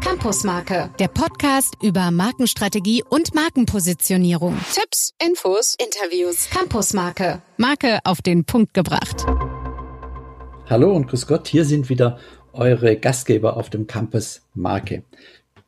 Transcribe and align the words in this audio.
Campusmarke, 0.00 0.88
der 0.98 1.08
Podcast 1.08 1.74
über 1.82 2.10
Markenstrategie 2.10 3.02
und 3.06 3.34
Markenpositionierung. 3.34 4.56
Tipps, 4.72 5.12
Infos, 5.22 5.76
Interviews. 5.78 6.48
Campusmarke, 6.48 7.42
Marke 7.58 7.98
auf 8.04 8.22
den 8.22 8.44
Punkt 8.44 8.72
gebracht. 8.72 9.26
Hallo 10.66 10.92
und 10.92 11.08
grüß 11.08 11.26
Gott, 11.26 11.46
hier 11.46 11.66
sind 11.66 11.90
wieder 11.90 12.18
eure 12.54 12.96
Gastgeber 12.96 13.58
auf 13.58 13.68
dem 13.68 13.86
Campus 13.86 14.42
Marke. 14.54 15.02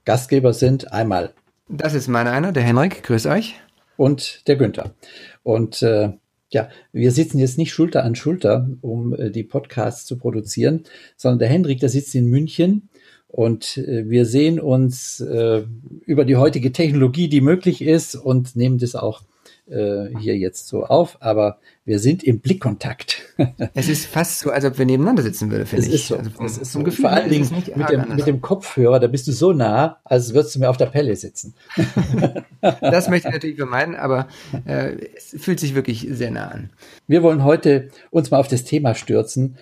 Gastgeber 0.06 0.54
sind 0.54 0.92
einmal. 0.92 1.34
Das 1.68 1.92
ist 1.92 2.08
mein 2.08 2.26
einer, 2.26 2.50
der 2.52 2.62
Henrik, 2.62 3.02
grüß 3.02 3.26
euch. 3.26 3.56
Und 3.98 4.48
der 4.48 4.56
Günther. 4.56 4.94
Und 5.42 5.82
äh, 5.82 6.12
ja, 6.48 6.68
wir 6.92 7.12
sitzen 7.12 7.38
jetzt 7.38 7.58
nicht 7.58 7.72
Schulter 7.72 8.04
an 8.04 8.14
Schulter, 8.14 8.70
um 8.80 9.14
äh, 9.14 9.30
die 9.30 9.44
Podcasts 9.44 10.06
zu 10.06 10.16
produzieren, 10.16 10.84
sondern 11.16 11.40
der 11.40 11.48
Hendrik, 11.48 11.80
der 11.80 11.90
sitzt 11.90 12.14
in 12.14 12.30
München 12.30 12.88
und 13.34 13.78
äh, 13.78 14.08
wir 14.08 14.26
sehen 14.26 14.60
uns 14.60 15.18
äh, 15.18 15.64
über 16.06 16.24
die 16.24 16.36
heutige 16.36 16.70
Technologie, 16.70 17.28
die 17.28 17.40
möglich 17.40 17.82
ist 17.82 18.14
und 18.14 18.54
nehmen 18.54 18.78
das 18.78 18.94
auch 18.94 19.22
äh, 19.68 20.16
hier 20.20 20.36
jetzt 20.38 20.68
so 20.68 20.84
auf, 20.84 21.16
aber 21.18 21.58
wir 21.84 21.98
sind 21.98 22.22
im 22.22 22.38
Blickkontakt. 22.38 23.22
es 23.74 23.88
ist 23.88 24.06
fast 24.06 24.38
so, 24.38 24.50
als 24.50 24.64
ob 24.64 24.78
wir 24.78 24.86
nebeneinander 24.86 25.24
sitzen 25.24 25.50
würden, 25.50 25.66
finde 25.66 25.88
ich. 25.88 25.94
Ist 25.94 26.06
so. 26.06 26.16
Also 26.16 26.30
vom, 26.30 26.46
es 26.46 26.58
ist 26.58 26.70
so. 26.70 26.84
Gefühl 26.84 27.02
Vor 27.02 27.10
allen 27.10 27.28
Dingen 27.28 27.50
mit 27.74 27.88
dem, 27.90 28.14
mit 28.14 28.24
dem 28.24 28.40
Kopfhörer, 28.40 29.00
da 29.00 29.08
bist 29.08 29.26
du 29.26 29.32
so 29.32 29.52
nah, 29.52 29.98
als 30.04 30.32
würdest 30.32 30.54
du 30.54 30.60
mir 30.60 30.70
auf 30.70 30.76
der 30.76 30.86
Pelle 30.86 31.16
sitzen. 31.16 31.54
das 32.60 33.08
möchte 33.08 33.26
ich 33.26 33.34
natürlich 33.34 33.56
vermeiden, 33.56 33.96
aber 33.96 34.28
äh, 34.64 34.92
es 35.16 35.34
fühlt 35.42 35.58
sich 35.58 35.74
wirklich 35.74 36.06
sehr 36.08 36.30
nah 36.30 36.46
an. 36.46 36.70
Wir 37.08 37.24
wollen 37.24 37.42
heute 37.42 37.88
uns 38.12 38.30
mal 38.30 38.38
auf 38.38 38.46
das 38.46 38.62
Thema 38.62 38.94
stürzen, 38.94 39.56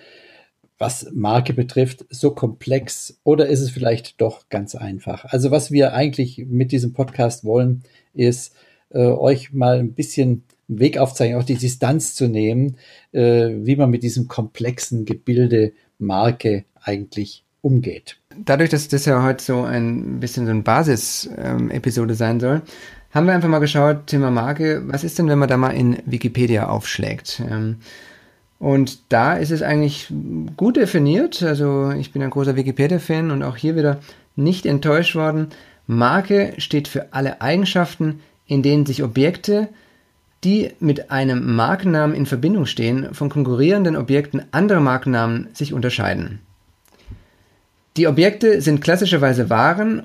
was 0.83 1.07
Marke 1.13 1.53
betrifft, 1.53 2.05
so 2.09 2.31
komplex 2.31 3.17
oder 3.23 3.47
ist 3.47 3.61
es 3.61 3.69
vielleicht 3.69 4.19
doch 4.19 4.49
ganz 4.49 4.75
einfach? 4.75 5.23
Also 5.23 5.49
was 5.49 5.71
wir 5.71 5.93
eigentlich 5.93 6.45
mit 6.49 6.73
diesem 6.73 6.91
Podcast 6.91 7.45
wollen, 7.45 7.83
ist, 8.13 8.53
äh, 8.89 9.05
euch 9.05 9.53
mal 9.53 9.79
ein 9.79 9.93
bisschen 9.93 10.43
Weg 10.67 10.97
aufzeigen, 10.97 11.37
auch 11.37 11.45
die 11.45 11.55
Distanz 11.55 12.15
zu 12.15 12.27
nehmen, 12.27 12.75
äh, 13.13 13.51
wie 13.61 13.77
man 13.77 13.91
mit 13.91 14.03
diesem 14.03 14.27
komplexen 14.27 15.05
Gebilde 15.05 15.71
Marke 15.99 16.65
eigentlich 16.81 17.45
umgeht. 17.61 18.17
Dadurch, 18.43 18.69
dass 18.69 18.89
das 18.89 19.05
ja 19.05 19.23
heute 19.23 19.41
so 19.41 19.61
ein 19.61 20.19
bisschen 20.19 20.45
so 20.45 20.51
ein 20.51 20.63
Basis-Episode 20.63 22.11
ähm, 22.11 22.17
sein 22.17 22.39
soll, 22.41 22.61
haben 23.11 23.27
wir 23.27 23.33
einfach 23.33 23.47
mal 23.47 23.59
geschaut, 23.59 24.07
Thema 24.07 24.31
Marke, 24.31 24.83
was 24.87 25.05
ist 25.05 25.17
denn, 25.17 25.29
wenn 25.29 25.39
man 25.39 25.47
da 25.47 25.55
mal 25.55 25.69
in 25.71 25.99
Wikipedia 26.05 26.67
aufschlägt? 26.67 27.41
Ähm, 27.49 27.77
und 28.59 28.99
da 29.09 29.33
ist 29.33 29.51
es 29.51 29.61
eigentlich 29.61 30.07
gut 30.55 30.77
definiert. 30.77 31.43
Also 31.43 31.91
ich 31.91 32.11
bin 32.11 32.21
ein 32.21 32.29
großer 32.29 32.55
Wikipedia-Fan 32.55 33.31
und 33.31 33.43
auch 33.43 33.57
hier 33.57 33.75
wieder 33.75 33.99
nicht 34.35 34.65
enttäuscht 34.65 35.15
worden. 35.15 35.47
Marke 35.85 36.53
steht 36.57 36.87
für 36.87 37.13
alle 37.13 37.41
Eigenschaften, 37.41 38.21
in 38.47 38.63
denen 38.63 38.85
sich 38.85 39.03
Objekte, 39.03 39.67
die 40.43 40.71
mit 40.79 41.11
einem 41.11 41.55
Markennamen 41.55 42.15
in 42.15 42.25
Verbindung 42.25 42.65
stehen, 42.65 43.13
von 43.13 43.29
konkurrierenden 43.29 43.95
Objekten 43.95 44.43
anderer 44.51 44.81
Markennamen 44.81 45.47
sich 45.53 45.73
unterscheiden. 45.73 46.39
Die 47.95 48.07
Objekte 48.07 48.61
sind 48.61 48.81
klassischerweise 48.81 49.49
Waren 49.49 50.03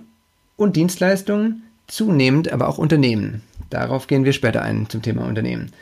und 0.57 0.77
Dienstleistungen, 0.77 1.63
zunehmend 1.87 2.53
aber 2.53 2.69
auch 2.69 2.79
Unternehmen. 2.79 3.43
Darauf 3.71 4.07
gehen 4.07 4.25
wir 4.25 4.33
später 4.33 4.63
ein 4.63 4.89
zum 4.89 5.03
Thema 5.03 5.27
Unternehmen. 5.27 5.73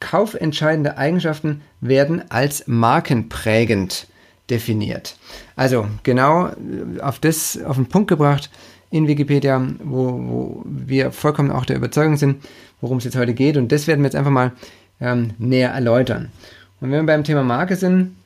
Kaufentscheidende 0.00 0.96
Eigenschaften 0.96 1.60
werden 1.80 2.30
als 2.30 2.66
markenprägend 2.66 4.06
definiert. 4.48 5.16
Also 5.56 5.86
genau 6.02 6.50
auf 7.00 7.18
das 7.18 7.62
auf 7.62 7.76
den 7.76 7.86
Punkt 7.86 8.08
gebracht, 8.08 8.50
in 8.90 9.06
Wikipedia, 9.06 9.64
wo, 9.84 10.06
wo 10.10 10.62
wir 10.64 11.12
vollkommen 11.12 11.52
auch 11.52 11.64
der 11.64 11.76
Überzeugung 11.76 12.16
sind, 12.16 12.44
worum 12.80 12.98
es 12.98 13.04
jetzt 13.04 13.16
heute 13.16 13.34
geht. 13.34 13.56
Und 13.56 13.70
das 13.70 13.86
werden 13.86 14.00
wir 14.00 14.06
jetzt 14.06 14.16
einfach 14.16 14.32
mal 14.32 14.52
ähm, 15.00 15.30
näher 15.38 15.70
erläutern. 15.70 16.32
Und 16.80 16.90
wenn 16.90 17.00
wir 17.02 17.06
beim 17.06 17.24
Thema 17.24 17.44
Marke 17.44 17.76
sind, 17.76 18.16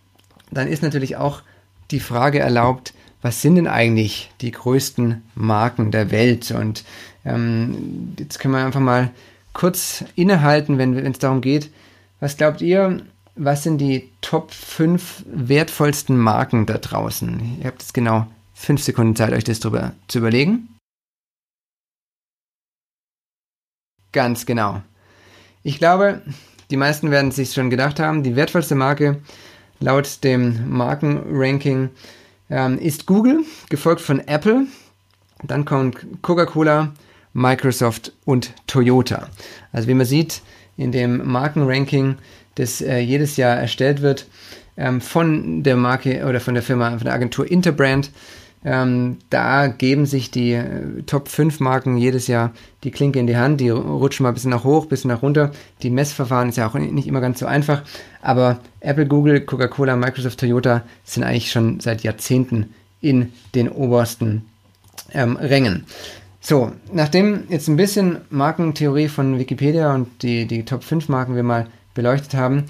dann 0.50 0.68
ist 0.68 0.82
natürlich 0.82 1.16
auch 1.16 1.42
die 1.90 2.00
Frage 2.00 2.38
erlaubt, 2.38 2.94
was 3.20 3.42
sind 3.42 3.56
denn 3.56 3.66
eigentlich 3.66 4.30
die 4.40 4.52
größten 4.52 5.22
Marken 5.34 5.90
der 5.90 6.10
Welt? 6.10 6.50
Und 6.50 6.84
ähm, 7.24 8.14
jetzt 8.18 8.38
können 8.38 8.54
wir 8.54 8.64
einfach 8.64 8.80
mal 8.80 9.10
kurz 9.54 10.04
innehalten, 10.14 10.76
wenn 10.76 10.94
es 11.06 11.18
darum 11.18 11.40
geht, 11.40 11.70
was 12.20 12.36
glaubt 12.36 12.60
ihr, 12.60 13.02
was 13.36 13.62
sind 13.62 13.78
die 13.78 14.10
Top 14.20 14.52
5 14.52 15.24
wertvollsten 15.26 16.16
Marken 16.18 16.66
da 16.66 16.78
draußen? 16.78 17.58
Ihr 17.60 17.66
habt 17.66 17.82
es 17.82 17.92
genau 17.92 18.26
fünf 18.52 18.82
Sekunden 18.82 19.16
Zeit, 19.16 19.32
euch 19.32 19.44
das 19.44 19.60
drüber 19.60 19.92
zu 20.06 20.18
überlegen. 20.18 20.68
Ganz 24.12 24.46
genau. 24.46 24.82
Ich 25.64 25.78
glaube, 25.78 26.22
die 26.70 26.76
meisten 26.76 27.10
werden 27.10 27.32
sich 27.32 27.52
schon 27.52 27.70
gedacht 27.70 27.98
haben, 27.98 28.22
die 28.22 28.36
wertvollste 28.36 28.76
Marke 28.76 29.20
laut 29.80 30.22
dem 30.22 30.70
Markenranking 30.70 31.90
ähm, 32.48 32.78
ist 32.78 33.06
Google, 33.06 33.44
gefolgt 33.68 34.00
von 34.00 34.20
Apple. 34.20 34.66
Dann 35.42 35.64
kommt 35.64 36.22
Coca-Cola, 36.22 36.94
Microsoft 37.34 38.12
und 38.24 38.54
Toyota. 38.66 39.28
Also 39.72 39.88
wie 39.88 39.94
man 39.94 40.06
sieht 40.06 40.40
in 40.76 40.90
dem 40.90 41.30
Markenranking, 41.30 42.16
das 42.54 42.80
äh, 42.80 42.98
jedes 42.98 43.36
Jahr 43.36 43.56
erstellt 43.56 44.00
wird 44.00 44.26
ähm, 44.76 45.00
von 45.00 45.62
der 45.62 45.76
Marke 45.76 46.24
oder 46.26 46.40
von 46.40 46.54
der 46.54 46.62
Firma, 46.62 46.90
von 46.90 47.04
der 47.04 47.14
Agentur 47.14 47.50
Interbrand, 47.50 48.10
ähm, 48.64 49.18
da 49.28 49.66
geben 49.66 50.06
sich 50.06 50.30
die 50.30 50.52
äh, 50.52 51.02
Top 51.06 51.28
5 51.28 51.60
Marken 51.60 51.98
jedes 51.98 52.28
Jahr 52.28 52.52
die 52.82 52.90
Klinke 52.90 53.18
in 53.18 53.26
die 53.26 53.36
Hand. 53.36 53.60
Die 53.60 53.68
rutschen 53.68 54.24
mal 54.24 54.30
ein 54.30 54.34
bisschen 54.34 54.50
nach 54.50 54.64
hoch, 54.64 54.84
ein 54.84 54.88
bisschen 54.88 55.10
nach 55.10 55.22
runter. 55.22 55.50
Die 55.82 55.90
Messverfahren 55.90 56.48
ist 56.48 56.56
ja 56.56 56.66
auch 56.66 56.74
nicht 56.74 57.06
immer 57.06 57.20
ganz 57.20 57.40
so 57.40 57.46
einfach. 57.46 57.82
Aber 58.22 58.60
Apple, 58.80 59.06
Google, 59.06 59.42
Coca-Cola, 59.42 59.96
Microsoft, 59.96 60.40
Toyota 60.40 60.82
sind 61.04 61.24
eigentlich 61.24 61.52
schon 61.52 61.80
seit 61.80 62.02
Jahrzehnten 62.02 62.72
in 63.02 63.32
den 63.54 63.68
obersten 63.68 64.46
ähm, 65.12 65.36
Rängen. 65.36 65.84
So, 66.46 66.72
nachdem 66.92 67.44
jetzt 67.48 67.68
ein 67.68 67.76
bisschen 67.78 68.18
Markentheorie 68.28 69.08
von 69.08 69.38
Wikipedia 69.38 69.94
und 69.94 70.22
die, 70.22 70.46
die 70.46 70.66
Top 70.66 70.84
5 70.84 71.08
Marken 71.08 71.36
wir 71.36 71.42
mal 71.42 71.68
beleuchtet 71.94 72.34
haben, 72.34 72.64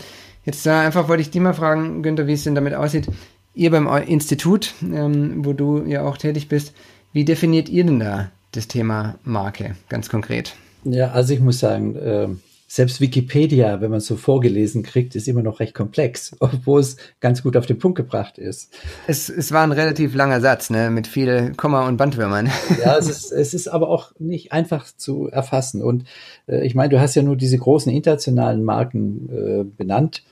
jetzt 0.45 0.65
äh, 0.65 0.71
einfach 0.71 1.09
wollte 1.09 1.23
ich 1.23 1.33
die 1.33 1.41
mal 1.41 1.55
fragen, 1.55 2.05
Günther, 2.05 2.29
wie 2.29 2.35
es 2.35 2.45
denn 2.45 2.55
damit 2.55 2.75
aussieht 2.75 3.09
ihr 3.53 3.73
beim 3.73 3.89
Institut, 4.07 4.75
ähm, 4.81 5.45
wo 5.45 5.55
du 5.55 5.85
ja 5.87 6.03
auch 6.03 6.17
tätig 6.17 6.49
bist, 6.49 6.73
wie 7.13 7.25
definiert 7.25 7.69
ihr 7.69 7.83
denn 7.83 7.99
da 7.99 8.31
das 8.53 8.69
Thema 8.69 9.17
Marke 9.25 9.75
ganz 9.89 10.09
konkret? 10.09 10.55
Ja, 10.85 11.11
also 11.11 11.35
ich 11.35 11.41
muss 11.41 11.59
sagen, 11.59 11.97
äh, 11.97 12.29
selbst 12.67 13.01
Wikipedia, 13.01 13.81
wenn 13.81 13.91
man 13.91 13.99
es 13.99 14.07
so 14.07 14.17
vorgelesen 14.17 14.83
kriegt, 14.83 15.15
ist 15.15 15.29
immer 15.29 15.43
noch 15.43 15.61
recht 15.61 15.75
komplex, 15.75 16.35
obwohl 16.41 16.81
es 16.81 16.97
ganz 17.21 17.43
gut 17.43 17.57
auf 17.57 17.67
den 17.67 17.79
Punkt 17.79 17.97
gebracht 17.97 18.39
ist. 18.39 18.73
Es, 19.07 19.29
es 19.29 19.53
war 19.53 19.63
ein 19.63 19.73
relativ 19.73 20.15
langer 20.15 20.41
Satz, 20.41 20.71
ne, 20.71 20.91
mit 20.91 21.07
viel 21.07 21.53
Komma 21.57 21.87
und 21.87 21.97
Bandwürmern. 21.97 22.51
Ja, 22.85 22.99
es 22.99 23.09
ist, 23.09 23.31
es 23.31 23.55
ist 23.55 23.69
aber 23.69 23.89
auch 23.89 24.13
nicht 24.19 24.53
einfach 24.53 24.87
zu 24.97 25.29
erfassen. 25.29 25.83
Und 25.83 26.05
äh, 26.47 26.67
ich 26.67 26.75
meine, 26.75 26.89
du 26.89 27.01
hast 27.01 27.15
ja 27.15 27.23
nur 27.23 27.37
diese 27.37 27.57
großen 27.57 27.93
internationalen 27.93 28.65
Marken 28.65 29.29
äh, 29.31 29.65
benannt. 29.65 30.23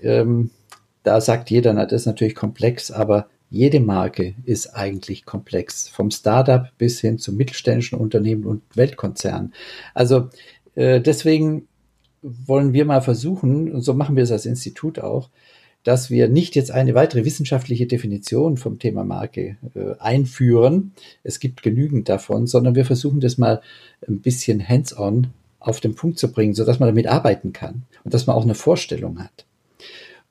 Ähm, 0.00 0.50
da 1.02 1.20
sagt 1.20 1.50
jeder, 1.50 1.72
na, 1.72 1.84
das 1.84 2.02
ist 2.02 2.06
natürlich 2.06 2.34
komplex, 2.34 2.90
aber 2.90 3.28
jede 3.50 3.78
Marke 3.78 4.34
ist 4.44 4.74
eigentlich 4.74 5.24
komplex, 5.24 5.88
vom 5.88 6.10
Startup 6.10 6.66
bis 6.76 7.00
hin 7.00 7.18
zum 7.18 7.36
mittelständischen 7.36 7.98
Unternehmen 7.98 8.44
und 8.44 8.62
Weltkonzern. 8.74 9.52
Also 9.94 10.30
äh, 10.74 11.00
deswegen 11.00 11.68
wollen 12.22 12.72
wir 12.72 12.84
mal 12.84 13.02
versuchen, 13.02 13.72
und 13.72 13.82
so 13.82 13.94
machen 13.94 14.16
wir 14.16 14.22
es 14.22 14.32
als 14.32 14.46
Institut 14.46 14.98
auch, 14.98 15.28
dass 15.84 16.10
wir 16.10 16.28
nicht 16.28 16.56
jetzt 16.56 16.70
eine 16.70 16.94
weitere 16.94 17.26
wissenschaftliche 17.26 17.86
Definition 17.86 18.56
vom 18.56 18.78
Thema 18.78 19.04
Marke 19.04 19.58
äh, 19.74 19.94
einführen. 19.98 20.92
Es 21.22 21.40
gibt 21.40 21.62
genügend 21.62 22.08
davon, 22.08 22.46
sondern 22.46 22.74
wir 22.74 22.86
versuchen 22.86 23.20
das 23.20 23.36
mal 23.36 23.60
ein 24.08 24.20
bisschen 24.20 24.66
hands-on 24.66 25.28
auf 25.60 25.80
den 25.80 25.94
Punkt 25.94 26.18
zu 26.18 26.32
bringen, 26.32 26.54
so 26.54 26.64
dass 26.64 26.78
man 26.78 26.88
damit 26.88 27.06
arbeiten 27.06 27.52
kann 27.52 27.82
und 28.02 28.14
dass 28.14 28.26
man 28.26 28.34
auch 28.34 28.44
eine 28.44 28.54
Vorstellung 28.54 29.18
hat. 29.18 29.44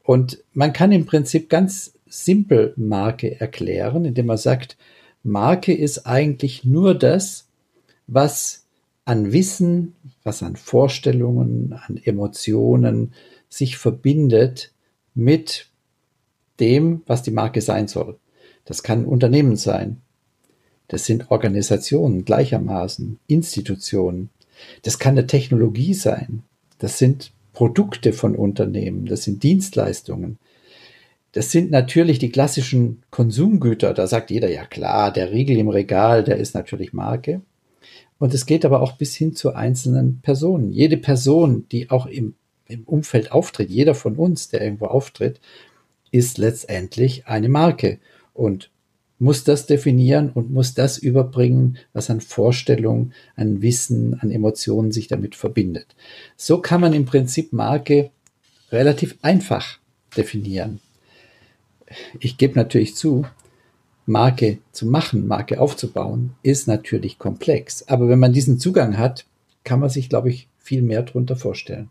Und 0.03 0.39
man 0.53 0.73
kann 0.73 0.91
im 0.91 1.05
Prinzip 1.05 1.49
ganz 1.49 1.93
simpel 2.07 2.73
Marke 2.75 3.39
erklären, 3.39 4.05
indem 4.05 4.25
man 4.25 4.37
sagt, 4.37 4.75
Marke 5.23 5.73
ist 5.73 6.05
eigentlich 6.05 6.63
nur 6.63 6.93
das, 6.95 7.47
was 8.07 8.62
an 9.05 9.33
Wissen, 9.33 9.95
was 10.23 10.43
an 10.43 10.55
Vorstellungen, 10.55 11.73
an 11.73 11.97
Emotionen 11.97 13.13
sich 13.49 13.77
verbindet 13.77 14.73
mit 15.13 15.69
dem, 16.59 17.01
was 17.05 17.23
die 17.23 17.31
Marke 17.31 17.61
sein 17.61 17.87
soll. 17.87 18.17
Das 18.65 18.83
kann 18.83 19.01
ein 19.01 19.05
Unternehmen 19.05 19.55
sein. 19.55 20.01
Das 20.87 21.05
sind 21.05 21.31
Organisationen 21.31 22.25
gleichermaßen, 22.25 23.19
Institutionen. 23.27 24.29
Das 24.83 24.99
kann 24.99 25.17
eine 25.17 25.27
Technologie 25.27 25.93
sein. 25.93 26.43
Das 26.77 26.97
sind 26.97 27.31
Produkte 27.53 28.13
von 28.13 28.35
Unternehmen, 28.35 29.05
das 29.05 29.23
sind 29.23 29.43
Dienstleistungen. 29.43 30.39
Das 31.33 31.51
sind 31.51 31.71
natürlich 31.71 32.19
die 32.19 32.29
klassischen 32.29 33.01
Konsumgüter. 33.09 33.93
Da 33.93 34.05
sagt 34.05 34.29
jeder, 34.29 34.51
ja 34.51 34.65
klar, 34.65 35.11
der 35.11 35.31
Riegel 35.31 35.57
im 35.57 35.69
Regal, 35.69 36.23
der 36.23 36.37
ist 36.37 36.53
natürlich 36.53 36.93
Marke. 36.93 37.41
Und 38.23 38.33
es 38.33 38.45
geht 38.45 38.63
aber 38.63 38.81
auch 38.81 38.93
bis 38.93 39.13
hin 39.15 39.35
zu 39.35 39.53
einzelnen 39.53 40.21
Personen. 40.21 40.71
Jede 40.71 40.95
Person, 40.95 41.67
die 41.73 41.89
auch 41.89 42.05
im, 42.05 42.35
im 42.69 42.85
Umfeld 42.85 43.33
auftritt, 43.33 43.69
jeder 43.69 43.95
von 43.95 44.15
uns, 44.15 44.47
der 44.47 44.61
irgendwo 44.61 44.85
auftritt, 44.85 45.41
ist 46.09 46.37
letztendlich 46.37 47.27
eine 47.27 47.49
Marke 47.49 47.99
und 48.33 48.71
muss 49.19 49.43
das 49.43 49.65
definieren 49.65 50.29
und 50.29 50.51
muss 50.51 50.73
das 50.73 50.97
überbringen, 50.97 51.77
was 51.91 52.09
an 52.09 52.21
Vorstellungen, 52.21 53.11
an 53.35 53.61
Wissen, 53.61 54.17
an 54.21 54.31
Emotionen 54.31 54.93
sich 54.93 55.09
damit 55.09 55.35
verbindet. 55.35 55.93
So 56.37 56.59
kann 56.59 56.79
man 56.79 56.93
im 56.93 57.03
Prinzip 57.03 57.51
Marke 57.51 58.09
relativ 58.71 59.17
einfach 59.21 59.79
definieren. 60.15 60.79
Ich 62.21 62.37
gebe 62.37 62.55
natürlich 62.55 62.95
zu, 62.95 63.25
Marke 64.05 64.59
zu 64.71 64.85
machen, 64.85 65.27
Marke 65.27 65.59
aufzubauen, 65.59 66.31
ist 66.43 66.67
natürlich 66.67 67.19
komplex. 67.19 67.87
Aber 67.87 68.09
wenn 68.09 68.19
man 68.19 68.33
diesen 68.33 68.59
Zugang 68.59 68.97
hat, 68.97 69.25
kann 69.63 69.79
man 69.79 69.89
sich, 69.89 70.09
glaube 70.09 70.29
ich, 70.29 70.47
viel 70.59 70.81
mehr 70.81 71.03
darunter 71.03 71.35
vorstellen. 71.35 71.89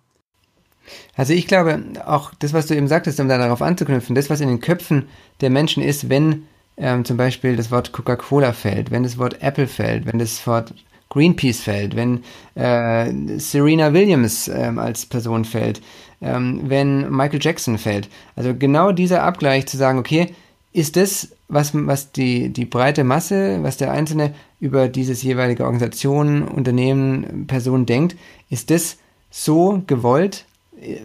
Also 1.17 1.33
ich 1.33 1.47
glaube, 1.47 1.81
auch 2.05 2.35
das, 2.35 2.53
was 2.53 2.67
du 2.67 2.77
eben 2.77 2.89
sagtest, 2.89 3.21
um 3.21 3.29
darauf 3.29 3.63
anzuknüpfen, 3.63 4.15
das, 4.15 4.31
was 4.31 4.41
in 4.41 4.49
den 4.49 4.61
Köpfen 4.61 5.05
der 5.41 5.51
Menschen 5.51 5.83
ist, 5.83 6.09
wenn 6.09 6.45
ähm, 6.77 7.05
zum 7.05 7.17
Beispiel 7.17 7.57
das 7.57 7.71
Wort 7.71 7.93
Coca-Cola 7.93 8.53
fällt, 8.53 8.91
wenn 8.91 9.03
das 9.03 9.19
Wort 9.19 9.43
Apple 9.43 9.69
fällt, 9.69 10.07
wenn 10.07 10.19
das 10.19 10.47
Wort 10.47 10.75
Greenpeace 11.11 11.61
fällt, 11.61 11.95
wenn 11.95 12.25
äh, 12.55 13.39
Serena 13.39 13.93
Williams 13.93 14.49
ähm, 14.49 14.79
als 14.79 15.05
Person 15.05 15.45
fällt, 15.45 15.83
ähm, 16.23 16.63
wenn 16.65 17.11
Michael 17.11 17.41
Jackson 17.43 17.77
fällt. 17.77 18.09
Also 18.35 18.55
genau 18.57 18.93
dieser 18.93 19.23
Abgleich 19.23 19.67
zu 19.67 19.77
sagen, 19.77 19.99
okay, 19.99 20.35
ist 20.73 20.97
das, 20.97 21.29
was, 21.53 21.73
was 21.75 22.13
die, 22.13 22.49
die 22.49 22.65
breite 22.65 23.05
Masse, 23.05 23.63
was 23.63 23.77
der 23.77 23.93
Einzelne 23.93 24.35
über 24.59 24.89
dieses 24.89 25.23
jeweilige 25.23 25.65
Organisation, 25.65 26.43
Unternehmen, 26.49 27.47
Person 27.47 27.85
denkt, 27.85 28.17
ist 28.49 28.71
das 28.71 28.97
so 29.31 29.83
gewollt, 29.87 30.47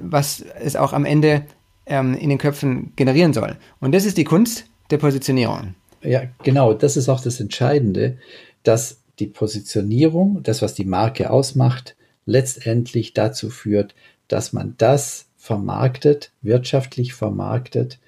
was 0.02 0.44
es 0.62 0.76
auch 0.76 0.94
am 0.94 1.06
Ende 1.06 1.44
ähm, 1.86 2.16
in 2.16 2.30
den 2.30 2.38
Köpfen 2.38 2.94
generieren 2.96 3.34
soll. 3.34 3.58
Und 3.80 3.94
das 3.94 4.06
ist 4.06 4.18
die 4.18 4.24
Kunst 4.24 4.66
der 4.90 4.98
Positionierung. 4.98 5.76
Ja, 6.02 6.24
genau, 6.44 6.74
das 6.74 6.96
ist 6.96 7.10
auch 7.10 7.22
das 7.22 7.40
Entscheidende, 7.40 8.18
dass 8.64 9.02
die 9.20 9.28
Positionierung, 9.28 10.44
das, 10.44 10.62
was 10.62 10.74
die 10.74 10.86
Marke 10.86 11.30
ausmacht, 11.30 11.96
letztendlich 12.26 13.14
dazu 13.14 13.50
führt, 13.50 13.96
dass 14.28 14.54
man 14.54 14.76
das 14.78 15.26
vermarktet, 15.38 16.32
wirtschaftlich 16.42 17.14
vermarktet, 17.14 18.00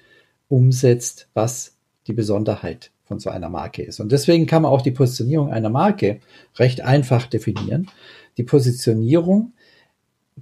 umsetzt, 0.48 1.28
was 1.34 1.72
die 2.10 2.16
Besonderheit 2.16 2.90
von 3.04 3.20
so 3.20 3.30
einer 3.30 3.48
Marke 3.48 3.82
ist. 3.82 4.00
Und 4.00 4.10
deswegen 4.10 4.46
kann 4.46 4.62
man 4.62 4.72
auch 4.72 4.82
die 4.82 4.90
Positionierung 4.90 5.52
einer 5.52 5.70
Marke 5.70 6.20
recht 6.56 6.80
einfach 6.80 7.26
definieren. 7.26 7.88
Die 8.36 8.42
Positionierung 8.42 9.52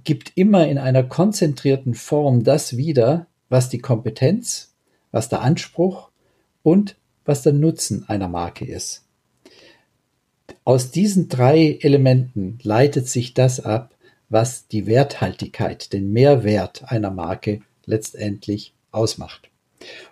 gibt 0.03 0.31
immer 0.35 0.67
in 0.67 0.79
einer 0.79 1.03
konzentrierten 1.03 1.93
Form 1.93 2.43
das 2.43 2.75
wieder, 2.75 3.27
was 3.49 3.69
die 3.69 3.77
Kompetenz, 3.77 4.73
was 5.11 5.29
der 5.29 5.41
Anspruch 5.41 6.09
und 6.63 6.95
was 7.23 7.43
der 7.43 7.53
Nutzen 7.53 8.09
einer 8.09 8.27
Marke 8.27 8.65
ist. 8.65 9.05
Aus 10.63 10.89
diesen 10.89 11.29
drei 11.29 11.77
Elementen 11.81 12.57
leitet 12.63 13.07
sich 13.07 13.35
das 13.35 13.59
ab, 13.59 13.93
was 14.29 14.67
die 14.67 14.87
Werthaltigkeit, 14.87 15.93
den 15.93 16.11
Mehrwert 16.11 16.91
einer 16.91 17.11
Marke 17.11 17.61
letztendlich 17.85 18.73
ausmacht. 18.91 19.49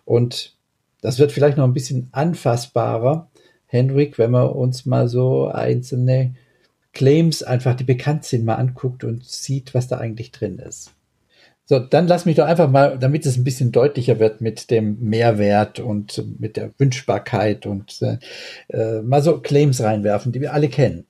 Und 0.06 0.57
das 1.02 1.20
wird 1.20 1.32
vielleicht 1.32 1.58
noch 1.58 1.66
ein 1.66 1.74
bisschen 1.74 2.10
anfassbarer, 2.12 3.30
Henrik, 3.68 4.18
wenn 4.18 4.32
wir 4.32 4.56
uns 4.56 4.86
mal 4.86 5.08
so 5.08 5.48
einzelne 5.48 6.36
Claims 6.94 7.44
einfach, 7.44 7.76
die 7.76 7.84
bekannt 7.84 8.24
sind, 8.24 8.46
mal 8.46 8.56
anguckt 8.56 9.04
und 9.04 9.26
sieht, 9.26 9.74
was 9.74 9.88
da 9.88 9.98
eigentlich 9.98 10.32
drin 10.32 10.58
ist. 10.58 10.94
So, 11.66 11.80
dann 11.80 12.08
lass 12.08 12.26
mich 12.26 12.38
doch 12.38 12.46
einfach 12.46 12.70
mal, 12.70 12.98
damit 12.98 13.26
es 13.26 13.36
ein 13.36 13.44
bisschen 13.44 13.74
deutlicher 13.74 14.20
wird 14.20 14.40
mit 14.40 14.72
dem 14.72 14.98
Mehrwert 15.02 15.82
und 15.82 16.24
mit 16.40 16.56
der 16.56 16.72
Wünschbarkeit 16.78 17.66
und 17.66 18.02
äh, 18.02 18.18
äh 18.70 19.02
mal 19.02 19.22
so 19.22 19.42
Claims 19.42 19.84
reinwerfen, 19.84 20.32
die 20.32 20.40
wir 20.40 20.54
alle 20.54 20.70
kennen. 20.70 21.06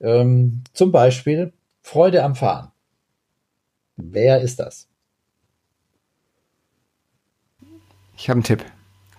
Ähm, 0.00 0.62
zum 0.72 0.92
Beispiel 0.92 1.52
Freude 1.82 2.24
am 2.24 2.34
Fahren. 2.34 2.72
Wer 3.96 4.40
ist 4.40 4.60
das? 4.60 4.88
Ich 8.16 8.30
habe 8.30 8.38
einen 8.38 8.44
Tipp. 8.44 8.64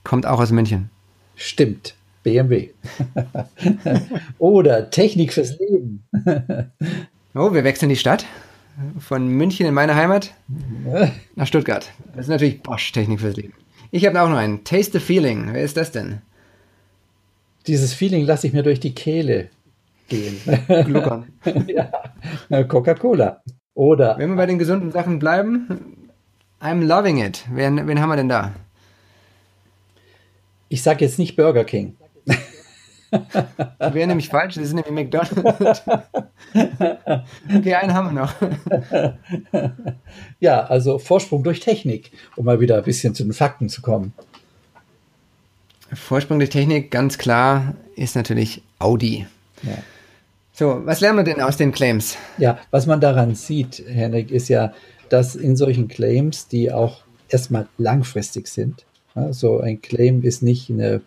Kommt 0.04 0.26
auch 0.26 0.40
aus 0.40 0.52
München. 0.52 0.90
Stimmt. 1.36 1.96
BMW. 2.24 2.70
Oder 4.40 4.90
Technik 4.90 5.34
fürs 5.34 5.58
Leben. 5.60 6.04
oh, 7.36 7.54
wir 7.54 7.64
wechseln 7.64 7.90
die 7.90 7.96
Stadt. 7.96 8.26
Von 8.98 9.28
München 9.28 9.68
in 9.68 9.74
meine 9.74 9.96
Heimat 9.96 10.34
nach 11.36 11.48
Stuttgart. 11.48 11.92
Das 12.16 12.26
ist 12.26 12.30
natürlich 12.30 12.64
Bosch 12.64 12.92
Technik 12.92 13.20
fürs 13.20 13.36
Leben. 13.36 13.54
Ich 13.92 14.06
habe 14.06 14.20
auch 14.22 14.30
noch 14.30 14.38
einen. 14.38 14.64
Taste 14.64 14.94
the 14.94 15.06
Feeling. 15.06 15.54
Wer 15.54 15.64
ist 15.64 15.78
das 15.78 15.92
denn? 15.92 16.22
Dieses 17.68 17.94
Feeling 17.94 18.26
lasse 18.26 18.48
ich 18.48 18.54
mir 18.54 18.64
durch 18.64 18.80
die 18.80 18.96
Kehle 18.96 19.50
gehen. 20.08 20.38
Gluckern. 20.86 21.28
ja. 21.68 22.64
Coca-Cola. 22.64 23.44
Oder. 23.76 24.18
Wenn 24.18 24.32
wir 24.32 24.38
bei 24.38 24.46
den 24.48 24.60
gesunden 24.60 24.92
Sachen 24.92 25.20
bleiben, 25.20 26.10
I'm 26.60 26.84
loving 26.84 27.20
it. 27.24 27.46
Wen, 27.52 27.88
wen 27.88 28.02
haben 28.02 28.10
wir 28.10 28.16
denn 28.16 28.30
da? 28.30 28.54
Ich 30.74 30.82
sage 30.82 31.06
jetzt 31.06 31.20
nicht 31.20 31.36
Burger 31.36 31.66
King. 31.66 31.98
Wäre 33.80 34.08
nämlich 34.08 34.30
falsch, 34.30 34.56
das 34.56 34.64
ist 34.64 34.74
nämlich 34.74 34.92
McDonald's. 34.92 35.84
okay, 37.56 37.76
einen 37.76 37.94
haben 37.94 38.16
wir 38.16 38.22
noch. 38.22 38.34
ja, 40.40 40.64
also 40.64 40.98
Vorsprung 40.98 41.44
durch 41.44 41.60
Technik, 41.60 42.12
um 42.36 42.46
mal 42.46 42.60
wieder 42.60 42.78
ein 42.78 42.84
bisschen 42.84 43.14
zu 43.14 43.22
den 43.22 43.34
Fakten 43.34 43.70
zu 43.70 43.84
kommen. 43.84 44.14
Vorsprung 45.94 46.40
durch 46.40 46.50
Technik, 46.50 46.90
ganz 46.90 47.20
klar, 47.20 47.76
ist 47.96 48.16
natürlich 48.16 48.64
Audi. 48.80 49.28
Ja. 49.62 49.78
So, 50.54 50.82
was 50.86 51.02
lernen 51.02 51.20
wir 51.20 51.24
denn 51.24 51.40
aus 51.40 51.58
den 51.58 51.72
Claims? 51.72 52.18
Ja, 52.40 52.58
was 52.72 52.88
man 52.88 53.00
daran 53.00 53.36
sieht, 53.36 53.84
Henrik, 53.88 54.32
ist 54.32 54.50
ja, 54.50 54.74
dass 55.10 55.36
in 55.36 55.56
solchen 55.56 55.88
Claims, 55.88 56.48
die 56.48 56.72
auch 56.72 57.04
erstmal 57.30 57.68
langfristig 57.78 58.48
sind, 58.48 58.86
so 59.32 59.60
ein 59.60 59.82
Claim 59.82 60.24
ist 60.24 60.44
nicht 60.44 60.70
eine 60.70 61.02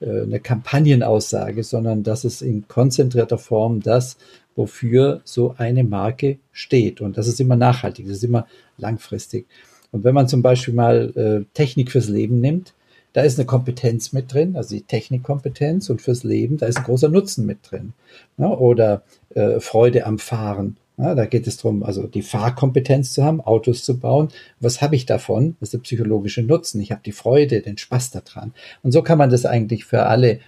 äh, 0.00 0.22
eine 0.22 0.40
Kampagnenaussage, 0.40 1.62
sondern 1.62 2.02
das 2.02 2.24
ist 2.24 2.42
in 2.42 2.66
konzentrierter 2.68 3.38
Form 3.38 3.80
das, 3.80 4.16
wofür 4.56 5.20
so 5.24 5.54
eine 5.58 5.84
Marke 5.84 6.38
steht. 6.52 7.00
Und 7.00 7.18
das 7.18 7.28
ist 7.28 7.40
immer 7.40 7.56
nachhaltig, 7.56 8.06
das 8.06 8.18
ist 8.18 8.24
immer 8.24 8.46
langfristig. 8.78 9.46
Und 9.92 10.04
wenn 10.04 10.14
man 10.14 10.28
zum 10.28 10.42
Beispiel 10.42 10.74
mal 10.74 11.12
äh, 11.16 11.44
Technik 11.54 11.90
fürs 11.92 12.08
Leben 12.08 12.40
nimmt, 12.40 12.74
da 13.12 13.22
ist 13.22 13.38
eine 13.38 13.46
Kompetenz 13.46 14.12
mit 14.12 14.32
drin, 14.32 14.54
also 14.56 14.74
die 14.74 14.82
Technikkompetenz 14.82 15.90
und 15.90 16.00
fürs 16.00 16.22
Leben, 16.22 16.58
da 16.58 16.66
ist 16.66 16.78
ein 16.78 16.84
großer 16.84 17.08
Nutzen 17.08 17.44
mit 17.44 17.58
drin. 17.68 17.92
Ja, 18.38 18.50
oder 18.50 19.02
äh, 19.34 19.58
Freude 19.58 20.06
am 20.06 20.20
Fahren 20.20 20.76
ja, 21.00 21.14
da 21.14 21.24
geht 21.24 21.46
es 21.46 21.56
darum, 21.56 21.82
also 21.82 22.06
die 22.06 22.22
Fahrkompetenz 22.22 23.14
zu 23.14 23.24
haben, 23.24 23.40
Autos 23.40 23.84
zu 23.84 23.98
bauen. 23.98 24.28
Was 24.60 24.82
habe 24.82 24.96
ich 24.96 25.06
davon? 25.06 25.56
Das 25.60 25.68
ist 25.68 25.72
der 25.72 25.78
psychologische 25.78 26.42
Nutzen. 26.42 26.80
Ich 26.80 26.92
habe 26.92 27.00
die 27.04 27.12
Freude, 27.12 27.62
den 27.62 27.78
Spaß 27.78 28.10
daran. 28.10 28.52
Und 28.82 28.92
so 28.92 29.02
kann 29.02 29.18
man 29.18 29.30
das 29.30 29.46
eigentlich 29.46 29.84
für 29.84 30.06
alle 30.06 30.40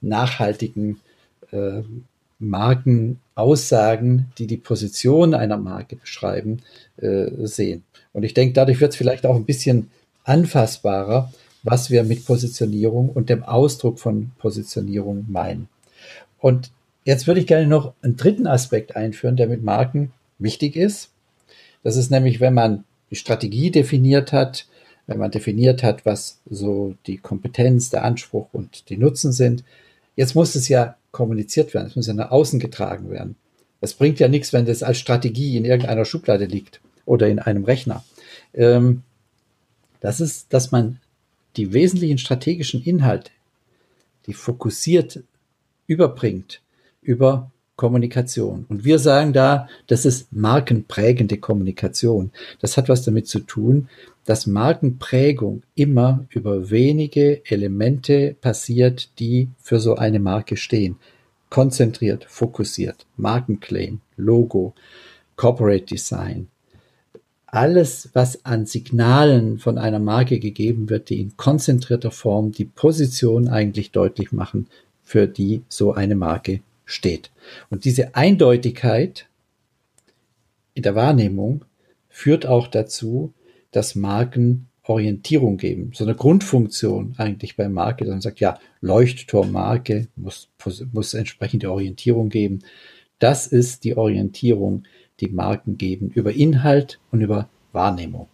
nachhaltigen 0.00 1.00
äh, 1.52 1.82
Marken 2.40 3.20
Aussagen, 3.34 4.32
die 4.38 4.46
die 4.46 4.56
Position 4.56 5.34
einer 5.34 5.58
Marke 5.58 5.96
beschreiben, 5.96 6.62
äh, 6.96 7.28
sehen. 7.46 7.84
Und 8.12 8.24
ich 8.24 8.34
denke, 8.34 8.54
dadurch 8.54 8.80
wird 8.80 8.92
es 8.92 8.96
vielleicht 8.96 9.26
auch 9.26 9.36
ein 9.36 9.44
bisschen 9.44 9.90
anfassbarer, 10.24 11.32
was 11.62 11.90
wir 11.90 12.02
mit 12.02 12.24
Positionierung 12.24 13.10
und 13.10 13.28
dem 13.28 13.42
Ausdruck 13.42 13.98
von 13.98 14.32
Positionierung 14.38 15.26
meinen. 15.28 15.68
Und 16.38 16.70
Jetzt 17.10 17.26
würde 17.26 17.40
ich 17.40 17.48
gerne 17.48 17.66
noch 17.66 17.94
einen 18.02 18.16
dritten 18.16 18.46
Aspekt 18.46 18.94
einführen, 18.94 19.34
der 19.34 19.48
mit 19.48 19.64
Marken 19.64 20.12
wichtig 20.38 20.76
ist. 20.76 21.10
Das 21.82 21.96
ist 21.96 22.12
nämlich, 22.12 22.38
wenn 22.38 22.54
man 22.54 22.84
die 23.10 23.16
Strategie 23.16 23.72
definiert 23.72 24.32
hat, 24.32 24.68
wenn 25.08 25.18
man 25.18 25.32
definiert 25.32 25.82
hat, 25.82 26.06
was 26.06 26.40
so 26.48 26.94
die 27.08 27.16
Kompetenz, 27.16 27.90
der 27.90 28.04
Anspruch 28.04 28.46
und 28.52 28.88
die 28.90 28.96
Nutzen 28.96 29.32
sind. 29.32 29.64
Jetzt 30.14 30.36
muss 30.36 30.54
es 30.54 30.68
ja 30.68 30.94
kommuniziert 31.10 31.74
werden, 31.74 31.88
es 31.88 31.96
muss 31.96 32.06
ja 32.06 32.14
nach 32.14 32.30
außen 32.30 32.60
getragen 32.60 33.10
werden. 33.10 33.34
Es 33.80 33.94
bringt 33.94 34.20
ja 34.20 34.28
nichts, 34.28 34.52
wenn 34.52 34.66
das 34.66 34.84
als 34.84 34.98
Strategie 34.98 35.56
in 35.56 35.64
irgendeiner 35.64 36.04
Schublade 36.04 36.44
liegt 36.44 36.80
oder 37.06 37.26
in 37.26 37.40
einem 37.40 37.64
Rechner. 37.64 38.04
Ähm, 38.54 39.02
das 39.98 40.20
ist, 40.20 40.52
dass 40.52 40.70
man 40.70 41.00
die 41.56 41.72
wesentlichen 41.72 42.18
strategischen 42.18 42.84
Inhalte, 42.84 43.32
die 44.26 44.32
fokussiert 44.32 45.24
überbringt, 45.88 46.60
über 47.02 47.50
Kommunikation. 47.80 48.66
Und 48.68 48.84
wir 48.84 48.98
sagen 48.98 49.32
da, 49.32 49.66
das 49.86 50.04
ist 50.04 50.34
markenprägende 50.34 51.38
Kommunikation. 51.38 52.30
Das 52.60 52.76
hat 52.76 52.90
was 52.90 53.04
damit 53.04 53.26
zu 53.26 53.40
tun, 53.40 53.88
dass 54.26 54.46
Markenprägung 54.46 55.62
immer 55.74 56.26
über 56.28 56.70
wenige 56.70 57.40
Elemente 57.46 58.36
passiert, 58.38 59.18
die 59.18 59.48
für 59.62 59.80
so 59.80 59.96
eine 59.96 60.20
Marke 60.20 60.58
stehen. 60.58 60.96
Konzentriert, 61.48 62.26
fokussiert, 62.28 63.06
Markenclaim, 63.16 64.02
Logo, 64.18 64.74
Corporate 65.36 65.86
Design. 65.86 66.48
Alles, 67.46 68.10
was 68.12 68.44
an 68.44 68.66
Signalen 68.66 69.58
von 69.58 69.78
einer 69.78 70.00
Marke 70.00 70.38
gegeben 70.38 70.90
wird, 70.90 71.08
die 71.08 71.18
in 71.18 71.38
konzentrierter 71.38 72.10
Form 72.10 72.52
die 72.52 72.66
Position 72.66 73.48
eigentlich 73.48 73.90
deutlich 73.90 74.32
machen, 74.32 74.66
für 75.02 75.26
die 75.26 75.62
so 75.70 75.94
eine 75.94 76.14
Marke 76.14 76.60
steht. 76.90 77.30
Und 77.70 77.84
diese 77.84 78.14
Eindeutigkeit 78.14 79.26
in 80.74 80.82
der 80.82 80.94
Wahrnehmung 80.94 81.64
führt 82.08 82.46
auch 82.46 82.66
dazu, 82.66 83.32
dass 83.70 83.94
Marken 83.94 84.66
Orientierung 84.84 85.56
geben. 85.56 85.92
So 85.94 86.04
eine 86.04 86.14
Grundfunktion 86.14 87.14
eigentlich 87.16 87.56
bei 87.56 87.68
Marke, 87.68 88.04
dass 88.04 88.12
man 88.12 88.20
sagt, 88.20 88.40
ja, 88.40 88.58
Leuchtturmmarke 88.80 90.08
muss, 90.16 90.48
muss 90.92 91.14
entsprechende 91.14 91.70
Orientierung 91.70 92.28
geben. 92.28 92.60
Das 93.18 93.46
ist 93.46 93.84
die 93.84 93.96
Orientierung, 93.96 94.84
die 95.20 95.28
Marken 95.28 95.78
geben 95.78 96.10
über 96.12 96.32
Inhalt 96.32 96.98
und 97.12 97.20
über 97.20 97.48
Wahrnehmung. 97.72 98.28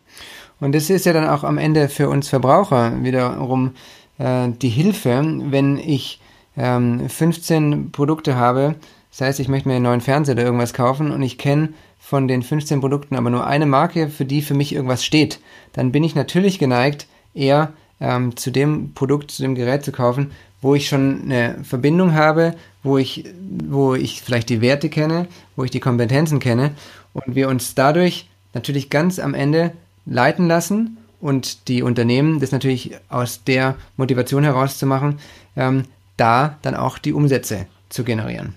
Und 0.61 0.75
das 0.75 0.89
ist 0.89 1.05
ja 1.05 1.13
dann 1.13 1.29
auch 1.29 1.45
am 1.45 1.59
Ende 1.59 1.89
für 1.89 2.09
uns 2.09 2.29
Verbraucher 2.29 3.03
wiederum 3.03 3.73
äh, 4.19 4.49
die 4.63 4.71
Hilfe, 4.71 5.23
wenn 5.51 5.77
ich 5.77 6.21
ähm, 6.57 7.09
15 7.09 7.93
Produkte 7.93 8.37
habe, 8.37 8.77
das 9.11 9.21
heißt, 9.21 9.41
ich 9.41 9.49
möchte 9.49 9.69
mir 9.69 9.77
einen 9.77 9.85
neuen 9.85 10.01
Fernseher 10.01 10.35
oder 10.35 10.45
irgendwas 10.45 10.75
kaufen 10.75 11.11
und 11.11 11.23
ich 11.23 11.39
kenne 11.39 11.71
von 11.99 12.29
den 12.29 12.43
15 12.43 12.81
Produkten 12.81 13.17
aber 13.17 13.31
nur 13.31 13.47
eine 13.47 13.67
Marke, 13.67 14.09
für 14.09 14.25
die 14.25 14.43
für 14.43 14.55
mich 14.55 14.75
irgendwas 14.75 15.05
steht, 15.05 15.41
dann 15.73 15.93
bin 15.93 16.05
ich 16.05 16.15
natürlich 16.15 16.59
geneigt, 16.59 17.07
eher 17.35 17.73
ähm, 18.01 18.37
zu 18.37 18.51
dem 18.51 18.93
Produkt, 18.95 19.31
zu 19.31 19.43
dem 19.43 19.55
Gerät 19.55 19.85
zu 19.85 19.93
kaufen, 19.93 20.33
wo 20.61 20.75
ich 20.75 20.89
schon 20.89 21.23
eine 21.25 21.65
Verbindung 21.65 22.15
habe, 22.15 22.55
wo 22.83 22.99
ich, 22.99 23.25
wo 23.69 23.95
ich 23.95 24.23
vielleicht 24.23 24.49
die 24.49 24.61
Werte 24.61 24.89
kenne, 24.89 25.29
wo 25.57 25.65
ich 25.65 25.71
die 25.71 25.81
Kompetenzen 25.81 26.39
kenne 26.39 26.73
und 27.13 27.35
wir 27.35 27.49
uns 27.49 27.75
dadurch 27.75 28.29
natürlich 28.55 28.91
ganz 28.91 29.19
am 29.19 29.35
Ende 29.35 29.73
leiten 30.07 30.47
lassen 30.47 30.99
und 31.21 31.69
die 31.69 31.83
Unternehmen 31.83 32.41
das 32.41 32.53
natürlich 32.53 32.93
aus 33.09 33.43
der 33.45 33.77
Motivation 33.97 34.45
herauszumachen, 34.45 35.19
ähm, 35.57 35.85
da 36.17 36.59
dann 36.63 36.75
auch 36.75 36.99
die 36.99 37.13
Umsätze 37.13 37.67
zu 37.89 38.05
generieren. 38.05 38.55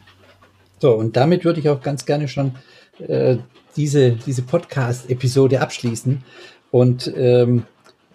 So, 0.80 0.94
und 0.94 1.18
damit 1.18 1.46
würde 1.46 1.60
ich 1.60 1.70
auch 1.70 1.82
ganz 1.82 2.06
gerne 2.06 2.28
schon 2.28 2.56
äh, 3.00 3.38
diese, 3.76 4.12
diese 4.12 4.42
Podcast-Episode 4.42 5.62
abschließen 5.62 6.24
und 6.72 7.12
ähm, 7.16 7.64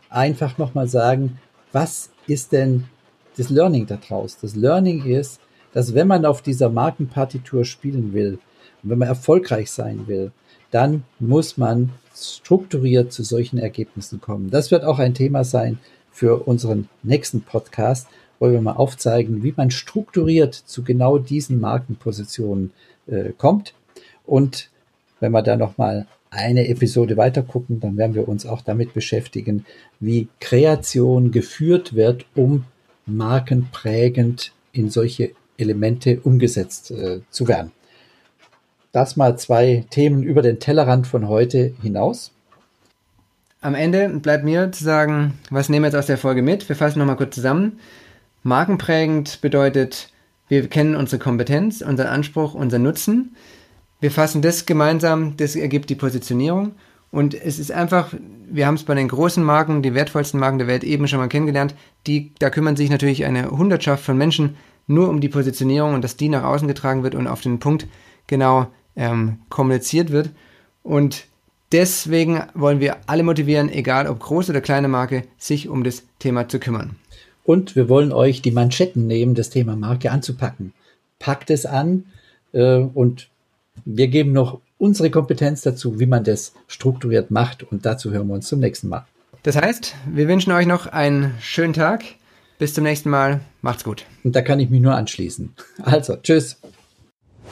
einfach 0.09 0.59
nochmal 0.59 0.89
sagen, 0.89 1.39
was 1.73 2.11
ist 2.27 2.53
denn 2.53 2.85
das 3.37 3.51
Learning 3.51 3.87
daraus? 3.87 4.39
Das 4.39 4.55
Learning 4.55 5.05
ist, 5.05 5.41
dass 5.73 5.95
wenn 5.95 6.07
man 6.07 6.25
auf 6.25 6.41
dieser 6.41 6.71
Markenpartitur 6.71 7.65
spielen 7.65 8.13
will 8.13 8.39
wenn 8.85 8.99
man 8.99 9.09
erfolgreich 9.09 9.71
sein 9.71 10.07
will, 10.07 10.31
dann 10.71 11.05
muss 11.19 11.57
man 11.57 11.91
strukturiert 12.15 13.13
zu 13.13 13.23
solchen 13.23 13.59
Ergebnissen 13.59 14.21
kommen. 14.21 14.51
Das 14.51 14.71
wird 14.71 14.85
auch 14.85 14.99
ein 14.99 15.15
Thema 15.15 15.45
sein 15.45 15.79
für 16.13 16.47
unseren 16.47 16.89
nächsten 17.03 17.43
Podcast, 17.43 18.07
wo 18.45 18.53
wir 18.53 18.61
mal 18.61 18.73
aufzeigen, 18.73 19.43
wie 19.43 19.55
man 19.57 19.71
strukturiert 19.71 20.55
zu 20.55 20.83
genau 20.83 21.19
diesen 21.19 21.61
Markenpositionen 21.61 22.73
äh, 23.07 23.31
kommt. 23.37 23.75
Und 24.27 24.71
wenn 25.21 25.33
wir 25.33 25.43
da 25.43 25.57
nochmal 25.57 26.07
eine 26.31 26.69
Episode 26.69 27.17
weiter 27.17 27.43
gucken, 27.43 27.81
dann 27.81 27.97
werden 27.97 28.15
wir 28.15 28.29
uns 28.29 28.45
auch 28.45 28.61
damit 28.61 28.93
beschäftigen, 28.93 29.65
wie 30.01 30.29
Kreation 30.41 31.31
geführt 31.31 31.95
wird, 31.95 32.27
um 32.35 32.65
markenprägend 33.07 34.53
in 34.73 34.91
solche 34.91 35.31
Elemente 35.57 36.21
umgesetzt 36.21 36.91
äh, 36.91 37.21
zu 37.31 37.49
werden. 37.49 37.71
Das 38.93 39.17
mal 39.17 39.39
zwei 39.39 39.85
Themen 39.91 40.23
über 40.23 40.43
den 40.43 40.61
Tellerrand 40.61 41.07
von 41.07 41.29
heute 41.29 41.75
hinaus. 41.83 42.33
Am 43.61 43.75
Ende 43.75 44.09
bleibt 44.09 44.45
mir 44.45 44.71
zu 44.73 44.85
sagen, 44.85 45.39
was 45.51 45.69
nehmen 45.69 45.85
wir 45.85 45.89
jetzt 45.89 45.97
aus 45.97 46.07
der 46.07 46.19
Folge 46.19 46.43
mit? 46.43 46.69
Wir 46.69 46.77
fassen 46.77 46.99
nochmal 46.99 47.17
kurz 47.17 47.35
zusammen. 47.35 47.79
Markenprägend 48.45 49.41
bedeutet, 49.41 50.11
wir 50.49 50.69
kennen 50.69 50.95
unsere 50.95 51.19
Kompetenz, 51.19 51.81
unseren 51.81 52.09
Anspruch, 52.09 52.55
unseren 52.55 52.83
Nutzen. 52.83 53.35
Wir 54.01 54.11
fassen 54.11 54.43
das 54.43 54.67
gemeinsam, 54.67 55.37
das 55.39 55.57
ergibt 55.57 55.89
die 55.89 55.95
Positionierung. 55.95 56.73
Und 57.11 57.33
es 57.35 57.59
ist 57.59 57.73
einfach, 57.73 58.13
wir 58.51 58.67
haben 58.67 58.75
es 58.75 58.85
bei 58.85 58.95
den 58.95 59.09
großen 59.09 59.43
Marken, 59.43 59.81
die 59.83 59.95
wertvollsten 59.95 60.39
Marken 60.39 60.59
der 60.59 60.67
Welt 60.67 60.85
eben 60.85 61.09
schon 61.09 61.21
mal 61.21 61.29
kennengelernt, 61.29 61.75
die, 62.07 62.33
da 62.39 62.51
kümmern 62.51 62.77
sich 62.77 62.91
natürlich 62.91 63.25
eine 63.25 63.51
Hundertschaft 63.51 64.05
von 64.05 64.19
Menschen 64.19 64.57
nur 64.87 65.09
um 65.09 65.23
die 65.23 65.31
Positionierung 65.31 65.95
und 65.95 66.05
dass 66.05 66.19
die 66.19 66.29
nach 66.29 66.45
außen 66.45 66.69
getragen 66.69 67.03
wird 67.03 67.15
und 67.15 67.27
auf 67.27 67.41
den 67.41 67.61
Punkt 67.61 67.87
genau 68.27 68.67
ähm, 68.95 69.39
kommuniziert 69.49 70.13
wird. 70.13 70.31
Und 70.83 71.25
deswegen 71.73 72.43
wollen 72.53 72.81
wir 72.81 72.99
alle 73.07 73.23
motivieren, 73.23 73.71
egal 73.71 74.07
ob 74.07 74.21
große 74.21 74.53
oder 74.53 74.61
kleine 74.61 74.89
Marke, 74.89 75.23
sich 75.39 75.69
um 75.71 75.83
das 75.83 76.03
Thema 76.19 76.47
zu 76.47 76.59
kümmern. 76.59 76.97
Und 77.45 77.77
wir 77.77 77.89
wollen 77.89 78.13
euch 78.13 78.43
die 78.43 78.51
Manschetten 78.51 79.07
nehmen, 79.07 79.35
das 79.35 79.51
Thema 79.51 79.77
Marke 79.77 80.11
anzupacken. 80.11 80.73
Packt 81.19 81.51
es 81.51 81.67
an 81.67 82.05
äh, 82.53 82.77
und 82.77 83.29
wir 83.85 84.09
geben 84.09 84.33
noch 84.33 84.61
unsere 84.79 85.11
Kompetenz 85.11 85.63
dazu, 85.63 86.01
wie 86.01 86.07
man 86.07 86.25
das 86.25 86.53
strukturiert 86.67 87.31
macht. 87.31 87.63
Und 87.63 87.87
dazu 87.87 88.11
hören 88.11 88.29
wir 88.29 88.35
uns 88.35 88.49
zum 88.49 88.61
nächsten 88.61 88.89
Mal. 88.89 89.07
Das 89.43 89.57
heißt, 89.57 89.95
wir 90.11 90.27
wünschen 90.27 90.53
euch 90.53 90.67
noch 90.67 90.87
einen 90.87 91.35
schönen 91.41 91.75
Tag. 91.75 92.05
Bis 92.59 92.73
zum 92.73 92.85
nächsten 92.85 93.11
Mal. 93.11 93.41
Macht's 93.63 93.85
gut. 93.85 94.05
Und 94.23 94.37
da 94.37 94.43
kann 94.43 94.61
ich 94.61 94.71
mich 94.71 94.81
nur 94.81 94.95
anschließen. 94.95 95.55
Also, 95.83 96.17
tschüss. 96.17 96.57